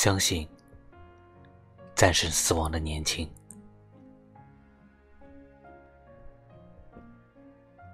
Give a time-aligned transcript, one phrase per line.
[0.00, 0.48] 相信
[1.96, 3.28] 战胜死亡的年轻。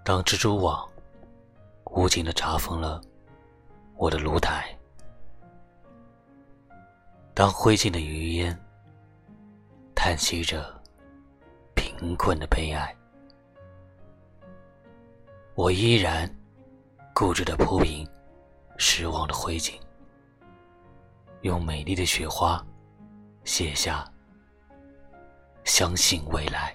[0.04, 0.86] 当蜘蛛网
[1.86, 3.00] 无情的查封了
[3.96, 4.78] 我的炉台，
[7.32, 8.54] 当灰烬的余烟
[9.94, 10.78] 叹息着
[11.74, 12.94] 贫困的悲哀，
[15.54, 16.28] 我依然
[17.14, 18.06] 固执的铺平
[18.76, 19.80] 失望的灰烬，
[21.44, 22.64] 用美丽的雪花
[23.44, 24.10] 写下
[25.64, 26.74] 相信未来。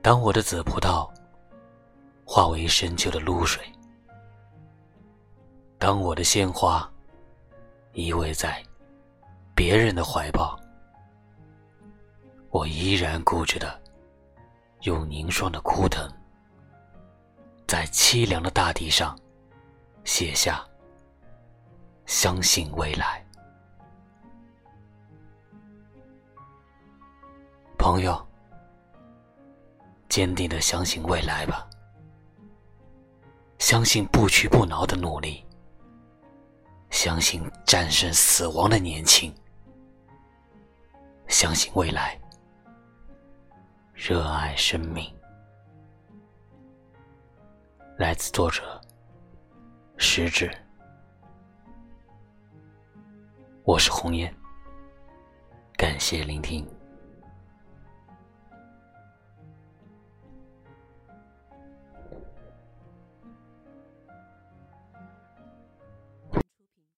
[0.00, 1.06] 当我的紫葡萄
[2.24, 3.62] 化为深秋的露水，
[5.78, 6.90] 当我的鲜花
[7.92, 8.64] 依偎在
[9.54, 10.58] 别人的怀抱，
[12.48, 13.78] 我依然固执的
[14.84, 16.10] 用凝霜的枯藤，
[17.66, 19.14] 在凄凉的大地上
[20.08, 20.66] 写下
[22.06, 23.22] 相信未来，
[27.76, 28.26] 朋友。
[30.08, 31.68] 坚定的相信未来吧，
[33.58, 35.44] 相信不屈不挠的努力，
[36.88, 39.32] 相信战胜死亡的年轻，
[41.28, 42.18] 相信未来，
[43.92, 45.14] 热爱生命。
[47.98, 48.80] 来自作者
[50.18, 50.50] 直至，
[53.62, 54.34] 我是红颜，
[55.76, 56.66] 感谢聆听。